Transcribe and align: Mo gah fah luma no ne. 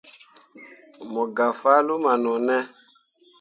Mo 1.11 1.23
gah 1.35 1.53
fah 1.61 1.79
luma 1.87 2.11
no 2.23 2.33
ne. 2.47 2.57